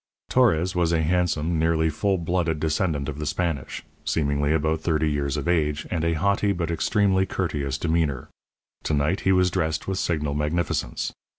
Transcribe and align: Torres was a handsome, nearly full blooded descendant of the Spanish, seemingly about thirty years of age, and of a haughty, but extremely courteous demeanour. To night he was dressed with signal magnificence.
Torres 0.31 0.73
was 0.75 0.91
a 0.91 1.03
handsome, 1.03 1.59
nearly 1.59 1.87
full 1.91 2.17
blooded 2.17 2.59
descendant 2.59 3.07
of 3.07 3.19
the 3.19 3.25
Spanish, 3.27 3.83
seemingly 4.03 4.51
about 4.51 4.81
thirty 4.81 5.07
years 5.07 5.37
of 5.37 5.47
age, 5.47 5.85
and 5.91 6.03
of 6.03 6.09
a 6.09 6.13
haughty, 6.17 6.51
but 6.53 6.71
extremely 6.71 7.27
courteous 7.27 7.77
demeanour. 7.77 8.27
To 8.85 8.95
night 8.95 9.19
he 9.19 9.31
was 9.31 9.51
dressed 9.51 9.87
with 9.87 9.99
signal 9.99 10.33
magnificence. 10.33 11.13